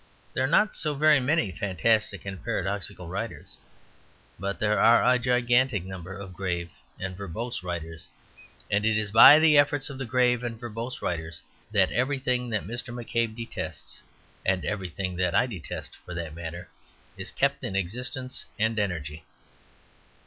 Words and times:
There 0.33 0.43
are 0.43 0.47
not 0.47 0.73
so 0.73 0.95
very 0.95 1.19
many 1.19 1.51
fantastic 1.51 2.25
and 2.25 2.43
paradoxical 2.43 3.07
writers. 3.07 3.57
But 4.39 4.57
there 4.57 4.79
are 4.79 5.03
a 5.05 5.19
gigantic 5.19 5.83
number 5.85 6.11
of 6.17 6.33
grave 6.33 6.71
and 6.99 7.15
verbose 7.15 7.61
writers; 7.61 8.07
and 8.71 8.83
it 8.83 8.97
is 8.97 9.11
by 9.11 9.37
the 9.37 9.59
efforts 9.59 9.91
of 9.91 9.99
the 9.99 10.07
grave 10.07 10.41
and 10.43 10.59
verbose 10.59 11.03
writers 11.03 11.43
that 11.71 11.91
everything 11.91 12.49
that 12.49 12.65
Mr. 12.65 12.91
McCabe 12.91 13.35
detests 13.35 14.01
(and 14.43 14.65
everything 14.65 15.17
that 15.17 15.35
I 15.35 15.45
detest, 15.45 15.95
for 16.03 16.15
that 16.15 16.33
matter) 16.33 16.69
is 17.15 17.31
kept 17.31 17.63
in 17.63 17.75
existence 17.75 18.45
and 18.57 18.79
energy. 18.79 19.23